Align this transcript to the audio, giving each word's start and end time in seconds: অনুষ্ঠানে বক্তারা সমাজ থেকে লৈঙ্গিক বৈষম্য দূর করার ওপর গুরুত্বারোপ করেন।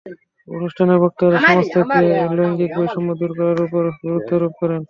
অনুষ্ঠানে 0.47 0.93
বক্তারা 1.03 1.37
সমাজ 1.41 1.65
থেকে 1.75 1.99
লৈঙ্গিক 2.37 2.71
বৈষম্য 2.77 3.09
দূর 3.19 3.31
করার 3.37 3.59
ওপর 3.65 3.83
গুরুত্বারোপ 4.01 4.53
করেন। 4.61 4.79